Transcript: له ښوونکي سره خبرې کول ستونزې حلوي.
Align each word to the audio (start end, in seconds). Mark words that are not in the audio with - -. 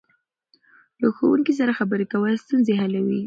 له 1.01 1.07
ښوونکي 1.15 1.53
سره 1.59 1.77
خبرې 1.79 2.05
کول 2.13 2.33
ستونزې 2.45 2.73
حلوي. 2.81 3.19